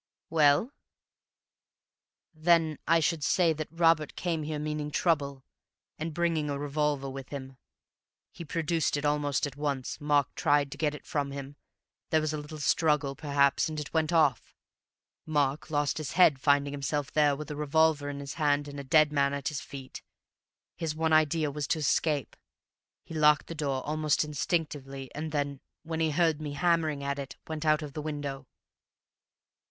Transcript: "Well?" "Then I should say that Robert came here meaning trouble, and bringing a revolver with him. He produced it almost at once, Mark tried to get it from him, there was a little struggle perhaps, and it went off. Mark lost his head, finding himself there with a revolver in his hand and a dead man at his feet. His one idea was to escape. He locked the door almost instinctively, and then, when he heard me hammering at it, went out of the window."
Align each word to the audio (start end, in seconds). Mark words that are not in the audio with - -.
"Well?" 0.31 0.71
"Then 2.33 2.79
I 2.87 2.99
should 2.99 3.23
say 3.23 3.53
that 3.53 3.67
Robert 3.69 4.15
came 4.15 4.41
here 4.41 4.57
meaning 4.57 4.89
trouble, 4.89 5.43
and 5.99 6.11
bringing 6.11 6.49
a 6.49 6.57
revolver 6.57 7.07
with 7.07 7.29
him. 7.29 7.57
He 8.31 8.43
produced 8.43 8.97
it 8.97 9.05
almost 9.05 9.45
at 9.45 9.55
once, 9.57 10.01
Mark 10.01 10.33
tried 10.33 10.71
to 10.71 10.77
get 10.79 10.95
it 10.95 11.05
from 11.05 11.29
him, 11.29 11.55
there 12.09 12.19
was 12.19 12.33
a 12.33 12.37
little 12.39 12.57
struggle 12.57 13.15
perhaps, 13.15 13.69
and 13.69 13.79
it 13.79 13.93
went 13.93 14.11
off. 14.11 14.55
Mark 15.27 15.69
lost 15.69 15.99
his 15.99 16.13
head, 16.13 16.39
finding 16.41 16.73
himself 16.73 17.11
there 17.11 17.35
with 17.35 17.51
a 17.51 17.55
revolver 17.55 18.09
in 18.09 18.21
his 18.21 18.33
hand 18.33 18.67
and 18.67 18.79
a 18.79 18.83
dead 18.83 19.11
man 19.11 19.35
at 19.35 19.49
his 19.49 19.61
feet. 19.61 20.01
His 20.75 20.95
one 20.95 21.13
idea 21.13 21.51
was 21.51 21.67
to 21.67 21.77
escape. 21.77 22.35
He 23.03 23.13
locked 23.13 23.45
the 23.45 23.53
door 23.53 23.83
almost 23.85 24.23
instinctively, 24.23 25.13
and 25.13 25.31
then, 25.31 25.59
when 25.83 25.99
he 25.99 26.09
heard 26.09 26.41
me 26.41 26.53
hammering 26.53 27.03
at 27.03 27.19
it, 27.19 27.35
went 27.47 27.65
out 27.67 27.83
of 27.83 27.93
the 27.93 28.01
window." 28.01 28.47